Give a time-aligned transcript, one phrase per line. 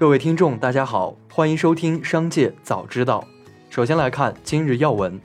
[0.00, 3.22] 各位听众，大家好，欢迎收听《商界早知道》。
[3.68, 5.20] 首先来看今日要闻。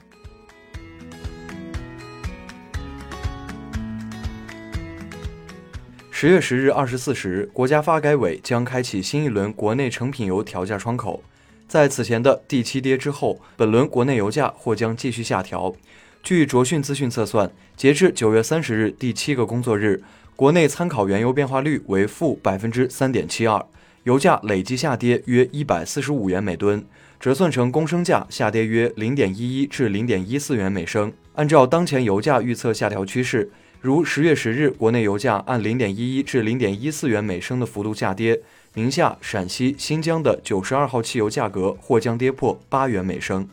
[6.10, 11.22] 十月十日二十四时，国家发改委将开启新一轮国内成品油调价窗口。
[11.66, 15.74] 在此前的第七跌之后，本轮国内油价或将继续下调。
[16.22, 20.02] 据卓讯资讯测算，截至九月三十日第七个工作日，
[20.34, 23.64] 国内参考原油变化率为负百分之三点七二，
[24.06, 26.86] 油价累计下跌约一百四十五元每吨，
[27.18, 31.12] 折算成公升价下跌约零点一一至零点一四元每升。
[31.34, 33.50] 按照当前油价预测下调趋势。
[33.80, 38.40] 如十月十日，国内油价按零点一一至零点一四元每升的幅度下跌，
[38.74, 43.48] 宁夏、陕西、新疆的九十二号汽油价格或将跌破八元每升。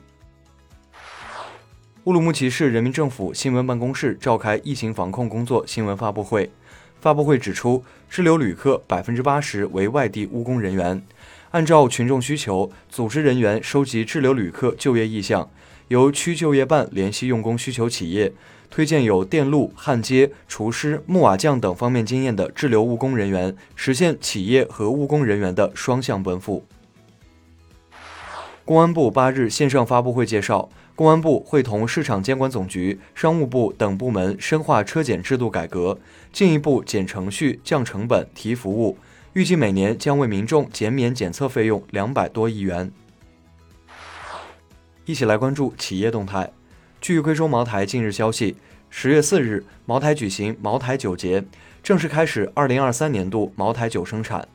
[2.03, 6.51] 乌鲁木齐市人民政府新闻办公室召开疫情防控工作新闻发布会，
[7.03, 11.03] 发布会指出，滞留旅客百分之八十为外地务工人员，
[11.51, 15.49] 按照群众需求，组织人员收集滞留旅客就业意向，
[15.89, 18.31] 由区就业办联系用工需求企业。
[18.69, 26.65] 推荐有电路、焊接、厨师、木瓦匠等方面经验的滞留务工人员，实现企业和务工人员的双向奔赴。
[28.63, 35.97] 公安部八日线上发布会介绍，公安部会同市场监管总局、商务部等部门深化车检制度改革，
[36.31, 38.97] 进一步减程序、降成本、提服务，
[39.33, 42.91] 预计每年将为民众减免检测费用两百多亿元。
[45.05, 46.51] 一起来关注企业动态。
[47.01, 48.55] 据贵州茅台近日消息，
[48.91, 51.43] 十月四日，茅台举行茅台酒节，
[51.81, 54.47] 正式开始二零二三年度茅台酒生产。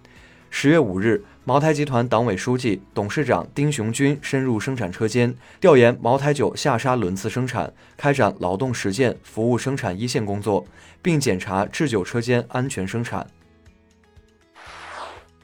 [0.51, 10.67] 十月五日，茅台集团党委书记、董事长丁雄军深入生产车间，调研茅台酒下沙轮次生产，开展劳动实践、服务生产一线工作，
[11.01, 13.27] 并检查制酒车间安全生产。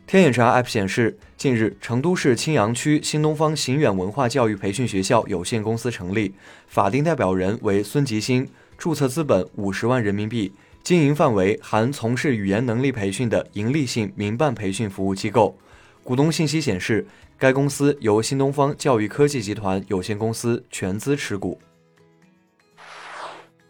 [0.07, 6.35] 天眼查 App 显示，近日，成都市青羊区新东方行远文化教育培训学校有限公司成立，
[6.67, 15.57] 法定代表人为孙吉星，注册资本五十万人民币，经营范围含从事语言能力培训的营利性民办培训服务机构。
[16.05, 17.07] 股东信息显示，
[17.39, 21.59] 该公司由新东方教育科技集团有限公司全资持股。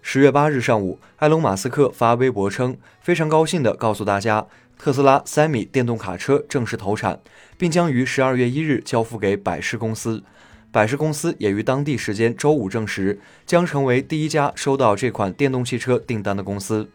[0.03, 4.47] 十月八日上午，埃隆·马斯克发微博称，非常高兴地告诉大家。
[4.77, 7.21] 特斯拉 Semi 电动卡车正式投产，
[7.57, 10.25] 并将于十二月一日交付给百事公司。
[10.73, 16.89] 百事公司也于当地时间周五证实，将成为第一家收到这款电动汽车订单的公司。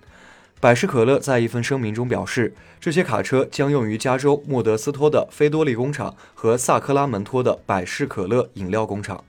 [0.61, 9.23] 百事可乐在一份声明中表示，这些卡车将用于加州莫德斯托的菲多利工厂和萨克拉门托的百事可乐饮料工厂。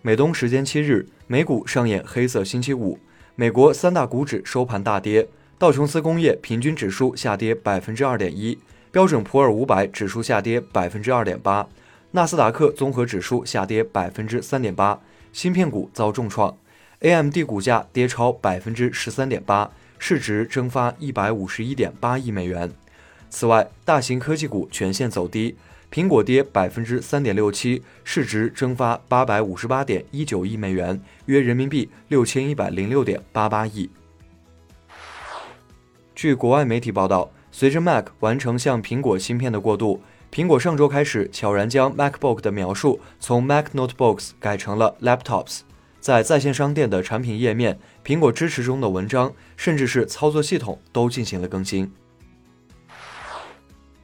[0.00, 2.98] 美东时间七日，美股上演黑色星期五，
[3.36, 5.28] 美国三大股指收盘大跌。
[5.56, 8.58] 道琼斯工业平均指数下跌百分之二点一，
[8.90, 11.68] 标准普尔五百指数下跌百分之二点八，
[12.10, 14.98] 纳斯达克综合指数下跌百分之三点八。
[15.32, 16.58] 芯片股遭重创
[17.02, 22.72] ，AMD 股价跌超百分之十三点八，市值蒸发一百五十一点八亿美元。
[23.28, 25.56] 此外，大型科技股全线走低，
[25.90, 33.90] 苹果跌百分之三点六七，市值蒸发八百五十八点一九亿美元，约人民币六千一百零六点八八亿。
[36.14, 45.60] 据国外媒体报道，随着 Mac 完成向苹果芯片的过渡，苹果上周开始悄然将 MacBook 的描述从 Mac Notebooks 改成了 Laptops。
[46.02, 51.92] 在在线商店的产品页面、苹果支持中的文章，甚至是操作系统都进行了更新。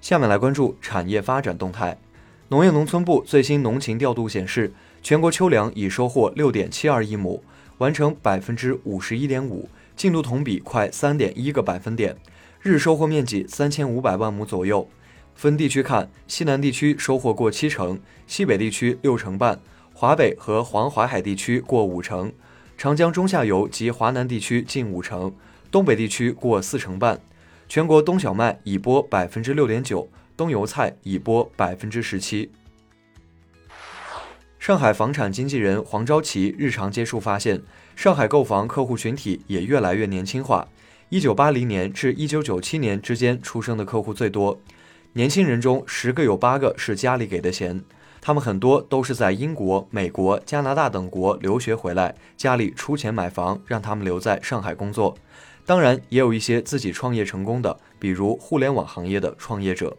[0.00, 1.98] 下面来关注产业发展动态。
[2.50, 4.72] 农业农村部最新农情调度显示，
[5.03, 7.42] 全国秋粮已收获六点七二亿亩，
[7.78, 9.69] 完成百分之五十一点五。
[9.97, 12.16] 进度同比快三点一个百分点，
[12.62, 14.88] 日收获面积三千五百万亩左右。
[15.34, 17.98] 分地区看，西南地区收获过七成，
[18.28, 19.60] 西北地区六成半，
[20.00, 22.32] 华北和黄淮海地区过五成，
[22.76, 25.34] 长江中下游及华南地区近五成，
[25.72, 27.20] 东北地区过四成半。
[27.69, 32.52] 全国冬小麦已播百分之六点九，冬油菜已播百分之十七。
[34.61, 37.61] 上海房产经纪人黄昭奇日常接触发现，
[37.96, 40.69] 上海购房客户群体也越来越年轻化。
[41.08, 44.61] 一九八零年至一九九七年之间出生的客户最多，
[45.14, 47.82] 年轻人中十个有八个是家里给的钱。
[48.28, 55.16] 他们很多都是在英国、美国、加拿大等国留学回来，家里出钱买房，让他们留在上海工作。
[55.64, 59.96] 当然，也有一些自己创业成功的，比如互联网行业的创业者。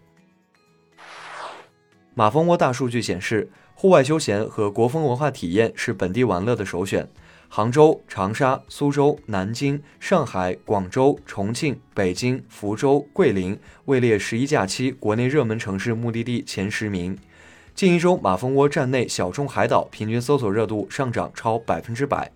[2.13, 3.49] 马蜂窝大数据显示。
[3.73, 7.09] 户外休闲和国风文化体验是本地玩乐的首选。
[7.47, 17.17] 杭州、长沙、苏州、南京、上海、广州、重庆、北京、福州、桂林位列十一假期国内热门城市目的地前十名。
[17.79, 22.29] 近一周，马蜂窝站内小众海岛平均搜索热度上涨超百分之百。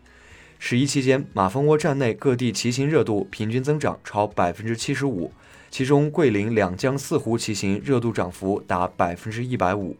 [0.58, 5.34] 十一期间，马蜂窝站内各地骑行热度平均增长超百分之七十五，
[5.70, 9.98] 其中桂林两江四湖骑行热度涨幅达百分之一百五。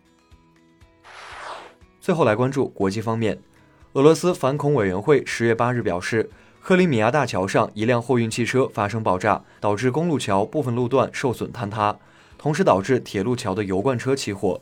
[2.00, 3.38] 最后来关注国际方面，
[3.92, 6.30] 俄罗斯反恐委员会十月八日表示，
[6.62, 12.00] 克里米亚大桥上一辆货运汽车发生爆炸，导致公路桥部分路段受损坍塌，
[12.38, 14.62] 同时导致铁路桥的油罐车起火。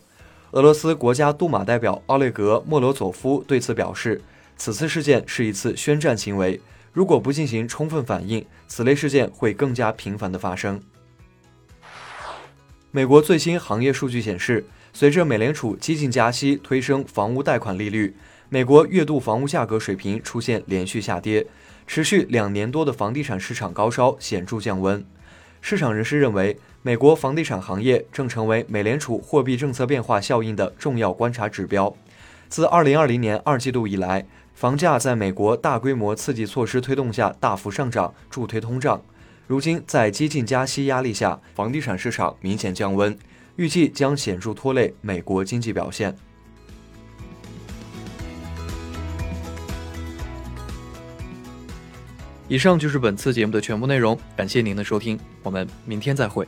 [0.52, 4.22] 俄罗斯国家杜马代表奥列格·莫罗佐夫对此表示。
[4.58, 6.60] 此次事件是一次宣战行为，
[6.92, 10.80] 如果不进行充分反应，此类事件会更加频繁的发生。
[12.92, 18.16] 美国最新行业数据显示，随着美联储激进加息推升房屋贷款利率，
[18.50, 21.48] 美国月度房屋价格水平出现连续下跌，
[21.88, 25.04] 持续两年多的房地产市场高烧显著降温。
[25.62, 31.96] 市场人士认为，美国房地产行业正成为美联储货币政策变化效应的重要观察指标。
[32.50, 34.26] 自2020年二季度以来，
[34.56, 39.00] 房价在美国大规模刺激措施推动下大幅上涨，助推通胀。
[39.46, 43.16] 如今在激进加息压力下，房地产市场明显降温，
[43.58, 46.16] 预计将显著拖累美国经济表现。
[52.48, 56.48] 以上就是本次节目的全部内容，感谢您的收听，我们明天再会。